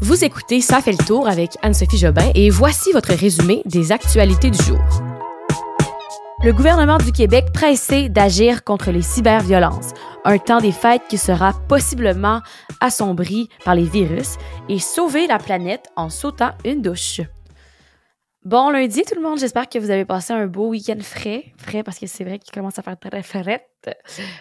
[0.00, 4.50] Vous écoutez Ça fait le tour avec Anne-Sophie Jobin et voici votre résumé des actualités
[4.50, 4.78] du jour.
[6.44, 9.90] Le gouvernement du Québec pressé d'agir contre les cyberviolences,
[10.24, 12.42] un temps des fêtes qui sera possiblement
[12.80, 14.36] assombri par les virus
[14.68, 17.20] et sauver la planète en sautant une douche.
[18.48, 21.82] Bon lundi tout le monde, j'espère que vous avez passé un beau week-end frais, frais
[21.82, 23.68] parce que c'est vrai qu'il commence à faire très frais.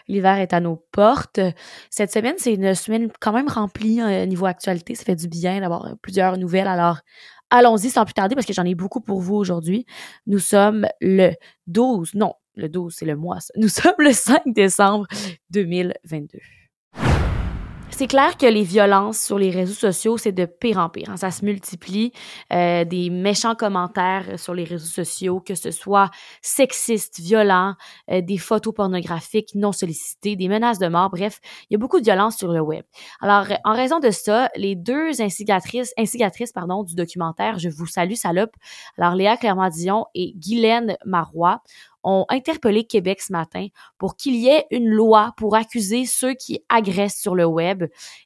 [0.07, 1.41] L'hiver est à nos portes.
[1.89, 5.59] Cette semaine, c'est une semaine quand même remplie euh, niveau actualité, ça fait du bien
[5.59, 6.69] d'avoir plusieurs nouvelles.
[6.69, 6.99] Alors,
[7.49, 9.85] allons-y sans plus tarder parce que j'en ai beaucoup pour vous aujourd'hui.
[10.25, 11.33] Nous sommes le
[11.65, 13.39] 12, non, le 12 c'est le mois.
[13.57, 15.05] Nous sommes le 5 décembre
[15.49, 16.39] 2022
[17.97, 21.09] c'est clair que les violences sur les réseaux sociaux, c'est de pire en pire.
[21.09, 21.17] Hein.
[21.17, 22.11] Ça se multiplie.
[22.53, 26.11] Euh, des méchants commentaires sur les réseaux sociaux, que ce soit
[26.43, 27.73] sexistes, violents,
[28.11, 31.09] euh, des photos pornographiques non sollicitées, des menaces de mort.
[31.09, 32.85] Bref, il y a beaucoup de violence sur le web.
[33.19, 38.13] Alors, en raison de ça, les deux instigatrices, instigatrices pardon, du documentaire Je vous salue,
[38.13, 38.53] salope,
[38.99, 41.63] alors Léa Clermont-Dion et Guylaine Marois,
[42.07, 46.63] ont interpellé Québec ce matin pour qu'il y ait une loi pour accuser ceux qui
[46.69, 47.83] agressent sur le web.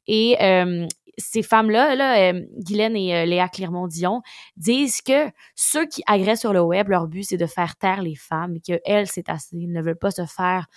[0.07, 0.85] Et euh,
[1.17, 4.21] ces femmes-là, là, euh, Guylaine et euh, Léa Clermont-Dion,
[4.57, 8.15] disent que ceux qui agressent sur le web, leur but, c'est de faire taire les
[8.15, 10.67] femmes, et qu'elles, c'est assez, ils ne veulent pas se faire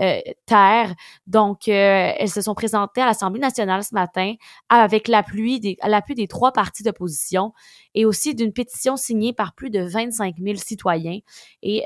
[0.00, 0.94] euh, taire.
[1.26, 4.34] Donc, elles se sont présentées à l'Assemblée nationale ce matin
[4.68, 5.76] avec l'appui des,
[6.16, 7.52] des trois partis d'opposition
[7.94, 11.18] et aussi d'une pétition signée par plus de 25 000 citoyens.
[11.62, 11.82] Et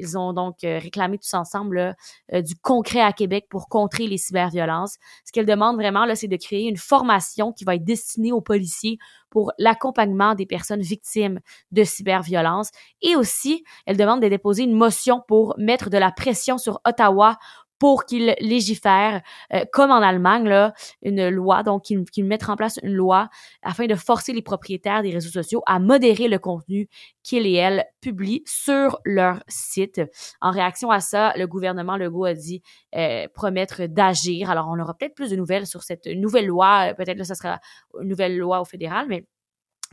[0.00, 1.94] ils ont donc réclamé tous ensemble
[2.32, 4.96] du concret à Québec pour contrer les cyberviolences.
[5.24, 8.40] Ce qu'elles demandent vraiment, là, c'est de créer une formation qui va être destinée aux
[8.40, 8.98] policiers
[9.30, 11.40] pour l'accompagnement des personnes victimes
[11.70, 12.70] de cyberviolence.
[13.02, 17.38] Et aussi, elle demande de déposer une motion pour mettre de la pression sur Ottawa
[17.80, 19.22] pour qu'ils légifèrent,
[19.54, 23.28] euh, comme en Allemagne, là, une loi, donc qu'ils qu mettent en place une loi
[23.62, 26.88] afin de forcer les propriétaires des réseaux sociaux à modérer le contenu
[27.22, 30.00] qu'ils et elles publient sur leur site.
[30.42, 32.62] En réaction à ça, le gouvernement Legault a dit
[32.94, 34.50] euh, promettre d'agir.
[34.50, 36.92] Alors, on aura peut-être plus de nouvelles sur cette nouvelle loi.
[36.94, 37.60] Peut-être que ce sera
[37.98, 39.22] une nouvelle loi au fédéral, mais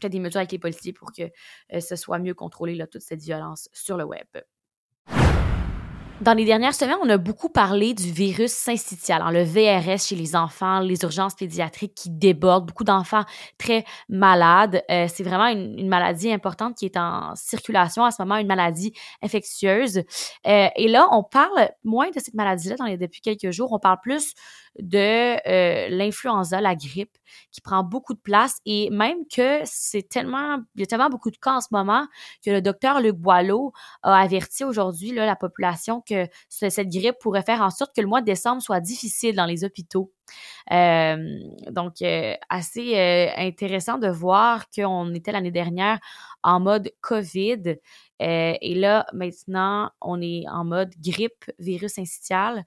[0.01, 1.23] peut-être des mesures avec les policiers pour que
[1.73, 4.27] euh, ce soit mieux contrôlé, là, toute cette violence sur le web.
[6.21, 10.35] Dans les dernières semaines, on a beaucoup parlé du virus syncytial, le VRS chez les
[10.35, 13.23] enfants, les urgences pédiatriques qui débordent, beaucoup d'enfants
[13.59, 14.81] très malades.
[14.89, 18.47] Euh, c'est vraiment une, une, maladie importante qui est en circulation à ce moment, une
[18.47, 19.99] maladie infectieuse.
[20.47, 23.71] Euh, et là, on parle moins de cette maladie-là depuis quelques jours.
[23.71, 24.33] On parle plus
[24.79, 27.17] de euh, l'influenza, la grippe,
[27.51, 31.31] qui prend beaucoup de place et même que c'est tellement, il y a tellement beaucoup
[31.31, 32.05] de cas en ce moment
[32.45, 33.73] que le docteur Luc Boileau
[34.03, 38.21] a averti aujourd'hui la population que cette grippe pourrait faire en sorte que le mois
[38.21, 40.11] de décembre soit difficile dans les hôpitaux.
[40.71, 41.39] Euh,
[41.71, 45.99] donc, euh, assez euh, intéressant de voir qu'on était l'année dernière
[46.43, 47.77] en mode COVID.
[48.19, 52.65] Et là, maintenant, on est en mode grippe, virus incitial.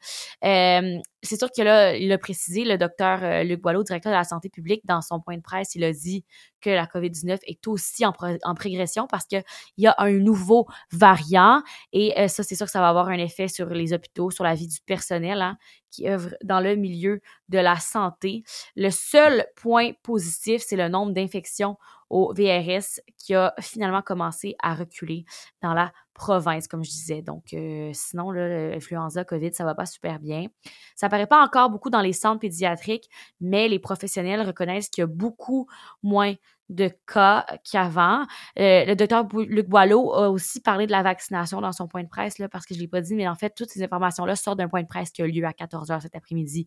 [1.20, 4.16] Euh, c'est sûr que là, il a précisé, le docteur euh, Luc Boileau, directeur de
[4.16, 6.24] la santé publique, dans son point de presse, il a dit
[6.60, 9.42] que la COVID-19 est aussi en, en progression parce qu'il
[9.78, 11.62] y a un nouveau variant.
[11.92, 14.54] Et ça, c'est sûr que ça va avoir un effet sur les hôpitaux, sur la
[14.54, 15.56] vie du personnel hein,
[15.90, 18.42] qui œuvre dans le milieu de la santé.
[18.76, 21.76] Le seul point positif, c'est le nombre d'infections
[22.10, 25.24] au VRS qui a finalement commencé à reculer
[25.62, 27.22] dans la province, comme je disais.
[27.22, 30.48] Donc, euh, sinon, l'influenza, COVID, ça va pas super bien.
[30.94, 33.08] Ça paraît pas encore beaucoup dans les centres pédiatriques,
[33.40, 35.66] mais les professionnels reconnaissent qu'il y a beaucoup
[36.02, 36.34] moins
[36.68, 38.26] de cas qu'avant.
[38.58, 42.08] Euh, le docteur Luc Boileau a aussi parlé de la vaccination dans son point de
[42.08, 44.58] presse, là, parce que je l'ai pas dit, mais en fait, toutes ces informations-là sortent
[44.58, 46.66] d'un point de presse qui a lieu à 14 heures cet après-midi.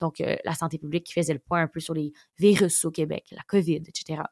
[0.00, 2.92] Donc, euh, la santé publique qui faisait le point un peu sur les virus au
[2.92, 4.22] Québec, la COVID, etc.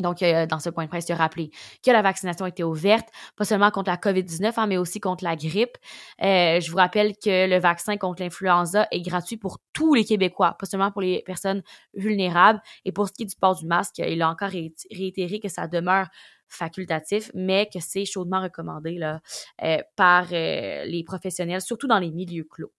[0.00, 1.50] Donc, euh, dans ce point de presse, il a rappelé
[1.84, 5.36] que la vaccination était ouverte, pas seulement contre la COVID-19, hein, mais aussi contre la
[5.36, 5.76] grippe.
[6.22, 10.56] Euh, je vous rappelle que le vaccin contre l'influenza est gratuit pour tous les Québécois,
[10.58, 11.62] pas seulement pour les personnes
[11.94, 12.60] vulnérables.
[12.84, 15.66] Et pour ce qui est du port du masque, il a encore réitéré que ça
[15.66, 16.08] demeure
[16.48, 19.20] facultatif, mais que c'est chaudement recommandé là,
[19.62, 22.72] euh, par euh, les professionnels, surtout dans les milieux clos.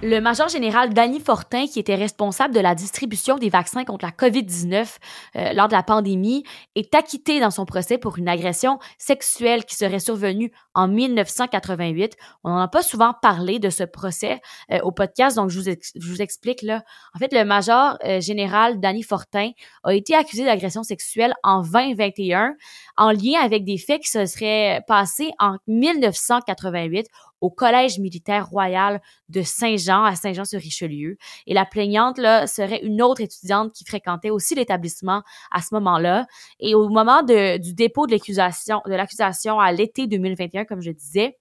[0.00, 4.12] Le major général Danny Fortin, qui était responsable de la distribution des vaccins contre la
[4.12, 4.96] COVID-19
[5.34, 6.44] euh, lors de la pandémie,
[6.76, 12.16] est acquitté dans son procès pour une agression sexuelle qui serait survenue en 1988.
[12.44, 14.40] On n'en a pas souvent parlé de ce procès
[14.70, 16.84] euh, au podcast, donc je vous, explique là.
[17.16, 19.50] En fait, le major euh, général Danny Fortin
[19.82, 22.54] a été accusé d'agression sexuelle en 2021
[22.96, 27.08] en lien avec des faits qui se seraient passés en 1988
[27.40, 31.16] au Collège militaire royal de Saint-Jean à Saint-Jean-sur-Richelieu.
[31.46, 36.26] Et la plaignante là serait une autre étudiante qui fréquentait aussi l'établissement à ce moment-là.
[36.60, 40.90] Et au moment de, du dépôt de l'accusation, de l'accusation à l'été 2021, comme je
[40.90, 41.36] disais,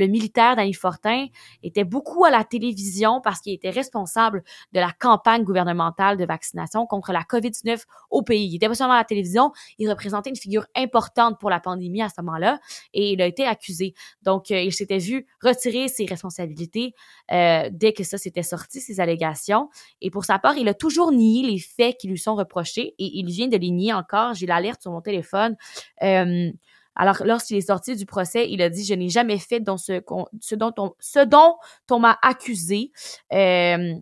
[0.00, 1.26] le militaire Danny Fortin
[1.62, 4.42] était beaucoup à la télévision parce qu'il était responsable
[4.72, 8.48] de la campagne gouvernementale de vaccination contre la COVID-19 au pays.
[8.48, 12.02] Il était pas seulement à la télévision, il représentait une figure importante pour la pandémie
[12.02, 12.60] à ce moment-là
[12.94, 13.94] et il a été accusé.
[14.22, 16.94] Donc, euh, il s'était vu retirer ses responsabilités
[17.30, 19.68] euh, dès que ça s'était sorti, ses allégations.
[20.00, 23.18] Et pour sa part, il a toujours nié les faits qui lui sont reprochés et
[23.18, 24.32] il vient de les nier encore.
[24.32, 25.56] J'ai l'alerte sur mon téléphone.
[26.02, 26.50] Euh,
[26.96, 30.02] alors, lorsqu'il est sorti du procès, il a dit Je n'ai jamais fait dans ce,
[30.40, 31.56] ce dont on, ce dont
[31.90, 32.90] on m'a accusé.
[33.32, 33.94] Euh,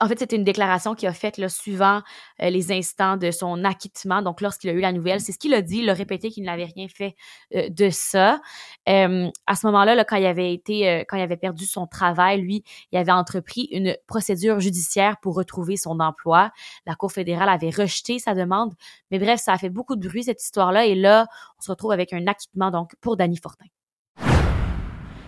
[0.00, 2.02] en fait, c'était une déclaration qu'il a faite là, suivant
[2.42, 4.22] euh, les instants de son acquittement.
[4.22, 5.78] Donc, lorsqu'il a eu la nouvelle, c'est ce qu'il a dit.
[5.78, 7.14] Il a répété qu'il n'avait rien fait
[7.54, 8.40] euh, de ça.
[8.88, 12.40] Euh, à ce moment-là, là, quand il avait été, quand il avait perdu son travail,
[12.40, 16.50] lui, il avait entrepris une procédure judiciaire pour retrouver son emploi.
[16.86, 18.74] La Cour fédérale avait rejeté sa demande.
[19.10, 20.86] Mais bref, ça a fait beaucoup de bruit cette histoire-là.
[20.86, 21.26] Et là,
[21.58, 23.73] on se retrouve avec un acquittement donc pour Danny Fortin.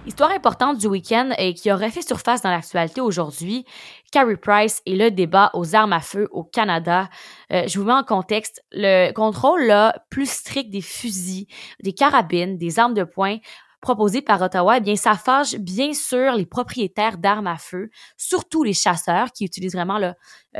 [0.06, 3.64] Histoire importante du week-end et qui aurait fait surface dans l'actualité aujourd'hui,
[4.12, 7.08] Carrie Price et le débat aux armes à feu au Canada.
[7.52, 11.48] Euh, je vous mets en contexte, le contrôle là, plus strict des fusils,
[11.82, 13.38] des carabines, des armes de poing
[13.80, 18.64] proposé par Ottawa, eh bien, ça fâche bien sûr les propriétaires d'armes à feu, surtout
[18.64, 20.12] les chasseurs qui utilisent vraiment euh,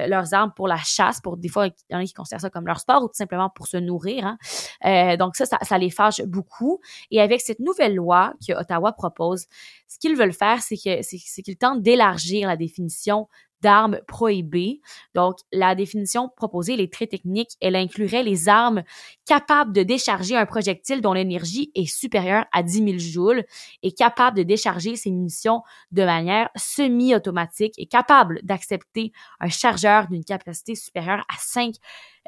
[0.07, 2.51] leurs armes pour la chasse, pour des fois, il y en a qui considèrent ça
[2.51, 4.27] comme leur sport ou tout simplement pour se nourrir.
[4.27, 4.39] Hein.
[4.85, 6.81] Euh, donc ça, ça, les fâche beaucoup.
[7.11, 9.47] Et avec cette nouvelle loi que Ottawa propose,
[9.89, 13.29] ce qu'ils veulent faire, c'est qu'ils tentent d'élargir la définition
[13.67, 14.81] d'armes prohibées.
[15.17, 17.51] Donc, la définition proposée, est très technique.
[17.61, 18.85] Elle inclurait les armes
[19.25, 23.45] capables de décharger un projectile dont l'énergie est supérieure à 10 000 joules
[23.83, 29.11] et capables de décharger ces munitions de manière semi-automatique et capables d'accepter
[29.41, 31.75] un chargeur d'une capacité supérieure à 5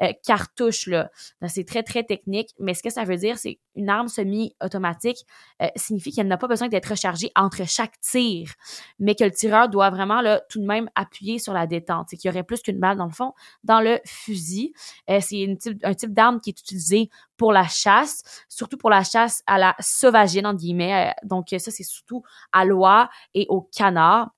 [0.01, 1.09] euh, cartouche là.
[1.47, 5.25] C'est très très technique, mais ce que ça veut dire, c'est une arme semi-automatique
[5.61, 8.51] euh, signifie qu'elle n'a pas besoin d'être rechargée entre chaque tir,
[8.99, 12.17] mais que le tireur doit vraiment là tout de même appuyer sur la détente, c'est
[12.17, 14.73] qu'il y aurait plus qu'une balle dans le fond dans le fusil.
[15.09, 19.43] Euh, c'est un type d'arme qui est utilisé pour la chasse, surtout pour la chasse
[19.47, 21.13] à la sauvagine entre guillemets.
[21.23, 24.31] donc ça c'est surtout à l'oie et au canard.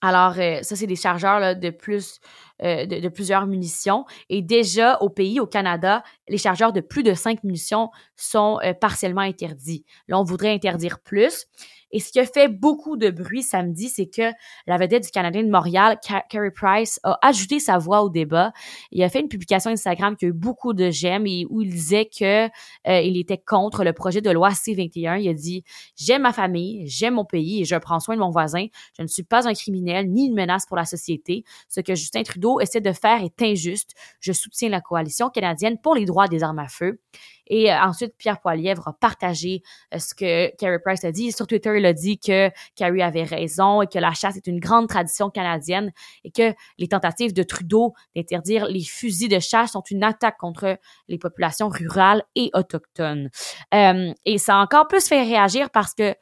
[0.00, 2.20] Alors, ça, c'est des chargeurs de plus
[2.62, 4.04] euh, de, plusieurs munitions.
[4.28, 8.72] Et déjà, au pays, au Canada, les chargeurs de plus de cinq munitions sont euh,
[8.74, 9.84] partiellement interdits.
[10.06, 11.46] Là, on voudrait interdire plus.
[11.94, 14.32] Et ce qui a fait beaucoup de bruit samedi, c'est que
[14.66, 18.52] la vedette du Canadien de Montréal, Carey Price, a ajouté sa voix au débat.
[18.90, 21.70] Il a fait une publication Instagram qui a eu beaucoup de j'aime et où il
[21.70, 25.20] disait que euh, il était contre le projet de loi C-21.
[25.20, 25.62] Il a dit
[25.96, 28.66] J'aime ma famille, j'aime mon pays et je prends soin de mon voisin.
[28.98, 31.44] Je ne suis pas un criminel ni une menace pour la société.
[31.68, 33.94] Ce que Justin Trudeau essaie de faire est injuste.
[34.20, 37.00] Je soutiens la coalition canadienne pour les droits des armes à feu.
[37.46, 39.62] Et euh, ensuite, Pierre Poilievre a partagé
[39.92, 41.32] euh, ce que Carrie Price a dit.
[41.32, 44.60] Sur Twitter, il a dit que Carrie avait raison et que la chasse est une
[44.60, 45.92] grande tradition canadienne
[46.24, 50.78] et que les tentatives de Trudeau d'interdire les fusils de chasse sont une attaque contre
[51.08, 53.30] les populations rurales et autochtones.
[53.74, 56.14] Euh, et ça a encore plus fait réagir parce que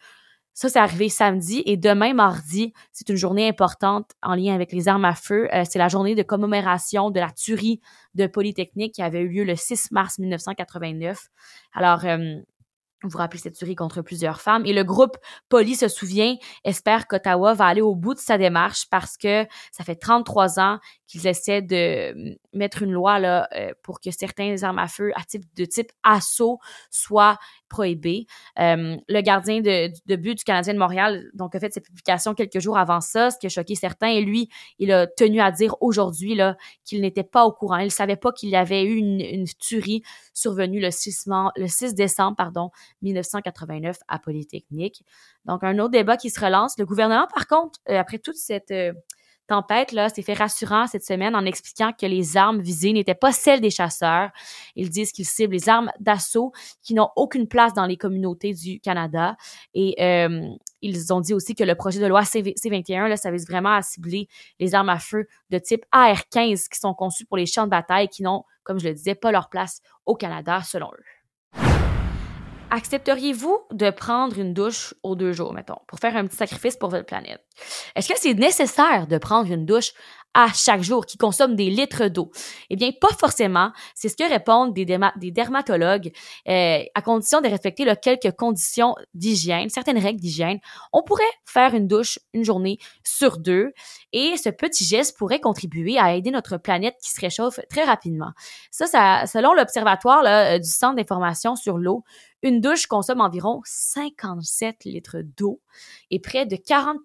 [0.54, 4.86] ça, c'est arrivé samedi et demain, mardi, c'est une journée importante en lien avec les
[4.86, 5.48] armes à feu.
[5.54, 7.80] Euh, c'est la journée de commémoration de la tuerie
[8.14, 11.28] de Polytechnique qui avait eu lieu le 6 mars 1989.
[11.72, 12.40] Alors, euh,
[13.08, 14.64] vous rappelez cette tuerie contre plusieurs femmes.
[14.66, 15.16] Et le groupe
[15.48, 19.84] Poly se souvient, espère qu'Ottawa va aller au bout de sa démarche parce que ça
[19.84, 24.78] fait 33 ans qu'ils essaient de mettre une loi là, euh, pour que certains armes
[24.78, 26.58] à feu à type, de type assaut
[26.90, 28.26] soient prohibées.
[28.58, 32.34] Euh, le gardien de, de, but du Canadien de Montréal donc a fait cette publication
[32.34, 34.08] quelques jours avant ça, ce qui a choqué certains.
[34.08, 37.78] Et lui, il a tenu à dire aujourd'hui là qu'il n'était pas au courant.
[37.78, 42.36] Il savait pas qu'il y avait eu une, tuerie survenue le 6, le 6 décembre
[42.36, 42.70] pardon
[43.02, 45.04] 1989 à Polytechnique.
[45.44, 46.78] Donc un autre débat qui se relance.
[46.78, 48.72] Le gouvernement, par contre, euh, après toute cette
[49.52, 53.32] tempête là s'est fait rassurant cette semaine en expliquant que les armes visées n'étaient pas
[53.32, 54.30] celles des chasseurs.
[54.76, 58.80] Ils disent qu'ils ciblent les armes d'assaut qui n'ont aucune place dans les communautés du
[58.80, 59.36] Canada.
[59.74, 60.48] Et euh,
[60.80, 63.74] ils ont dit aussi que le projet de loi C 21 là, ça vise vraiment
[63.74, 67.64] à cibler les armes à feu de type AR-15 qui sont conçues pour les champs
[67.64, 71.21] de bataille qui n'ont, comme je le disais, pas leur place au Canada selon eux
[72.72, 76.88] accepteriez-vous de prendre une douche aux deux jours, mettons, pour faire un petit sacrifice pour
[76.88, 77.44] votre planète?
[77.94, 79.92] Est-ce que c'est nécessaire de prendre une douche
[80.34, 82.30] à chaque jour, qui consomment des litres d'eau?
[82.70, 83.72] Eh bien, pas forcément.
[83.94, 84.86] C'est ce que répondent des,
[85.30, 86.12] dermatologues,
[86.48, 90.58] euh, à condition de respecter quelques conditions d'hygiène, certaines règles d'hygiène.
[90.92, 93.72] On pourrait faire une douche une journée sur deux
[94.12, 98.32] et ce petit geste pourrait contribuer à aider notre planète qui se réchauffe très rapidement.
[98.70, 102.04] Ça, ça selon l'Observatoire euh, du Centre d'information sur l'eau,
[102.42, 105.60] une douche consomme environ 57 litres d'eau
[106.10, 106.98] et près de 40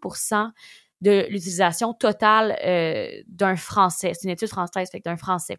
[1.02, 4.14] de l'utilisation totale euh, d'un Français.
[4.14, 5.58] C'est une étude française, fait d'un Français.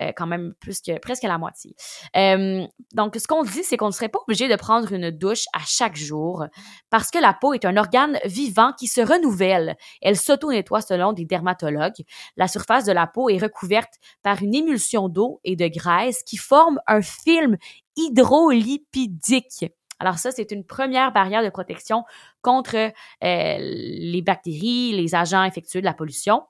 [0.00, 1.74] Euh, quand même plus que presque la moitié.
[2.16, 5.44] Euh, donc, ce qu'on dit, c'est qu'on ne serait pas obligé de prendre une douche
[5.52, 6.46] à chaque jour
[6.88, 9.76] parce que la peau est un organe vivant qui se renouvelle.
[10.00, 12.04] Elle s'auto-nettoie selon des dermatologues.
[12.38, 16.38] La surface de la peau est recouverte par une émulsion d'eau et de graisse qui
[16.38, 17.58] forme un film
[17.96, 19.66] hydrolipidique.
[20.02, 22.02] Alors ça, c'est une première barrière de protection
[22.40, 22.90] contre euh,
[23.20, 26.42] les bactéries, les agents infectieux de la pollution.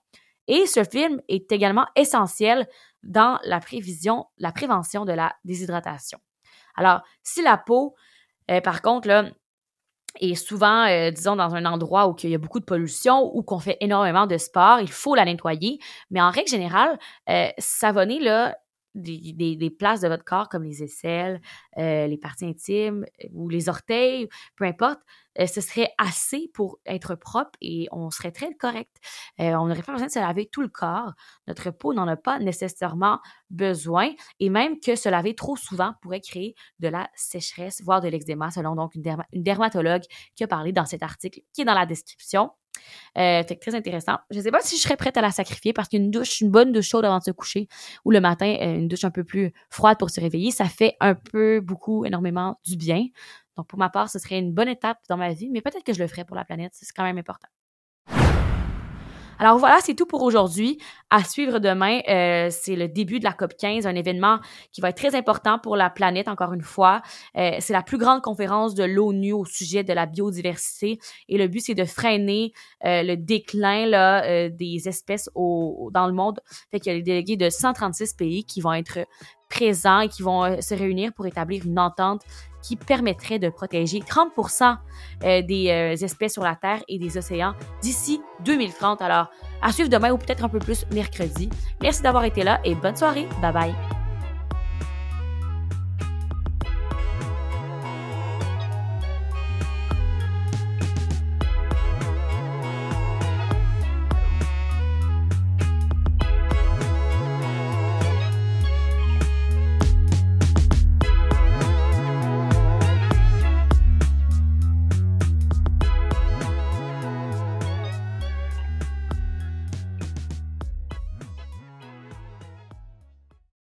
[0.48, 2.66] Et ce film est également essentiel
[3.02, 6.18] dans la prévision, la prévention de la déshydratation.
[6.76, 7.94] Alors, si la peau,
[8.50, 9.26] euh, par contre, là,
[10.18, 13.42] est souvent, euh, disons, dans un endroit où il y a beaucoup de pollution ou
[13.42, 15.78] qu'on fait énormément de sport, il faut la nettoyer.
[16.10, 18.56] Mais en règle générale, euh, savonner là,
[18.94, 21.40] des, des, places de votre corps comme les aisselles,
[21.78, 25.00] euh, les parties intimes euh, ou les orteils, peu importe,
[25.38, 28.94] euh, ce serait assez pour être propre et on serait très correct.
[29.38, 31.12] on n'aurait pas besoin de se laver tout le corps.
[31.46, 33.20] Notre peau n'en a pas nécessairement
[33.50, 38.08] besoin et même que se laver trop souvent pourrait créer de la sécheresse, voire de
[38.08, 40.02] l'eczéma, selon donc une, une dermatologue
[40.34, 42.50] qui a parlé dans cet article qui est dans la description.
[43.18, 44.16] Euh, très intéressant.
[44.30, 46.50] Je ne sais pas si je serais prête à la sacrifier parce qu'une douche, une
[46.50, 47.68] bonne douche chaude avant de se coucher
[48.04, 50.96] ou le matin, euh, une douche un peu plus froide pour se réveiller, ça fait
[51.00, 53.06] un peu, beaucoup, énormément du bien.
[53.56, 55.92] Donc pour ma part, ce serait une bonne étape dans ma vie, mais peut-être que
[55.92, 56.72] je le ferai pour la planète.
[56.74, 57.48] C'est quand même important.
[59.42, 60.78] Alors voilà, c'est tout pour aujourd'hui.
[61.10, 64.38] À suivre demain, euh, c'est le début de la COP 15, un événement
[64.70, 67.02] qui va être très important pour la planète, encore une fois.
[67.36, 71.48] Euh, c'est la plus grande conférence de l'ONU au sujet de la biodiversité et le
[71.48, 72.52] but, c'est de freiner
[72.84, 76.38] euh, le déclin là, des espèces au, dans le monde.
[76.70, 79.00] Fait qu'il y a les délégués de 136 pays qui vont être
[79.52, 82.22] présents et qui vont se réunir pour établir une entente
[82.62, 84.76] qui permettrait de protéger 30%
[85.24, 89.02] euh, des euh, espèces sur la Terre et des océans d'ici 2030.
[89.02, 89.26] Alors,
[89.60, 91.50] à suivre demain ou peut-être un peu plus mercredi.
[91.82, 93.26] Merci d'avoir été là et bonne soirée.
[93.42, 94.01] Bye bye.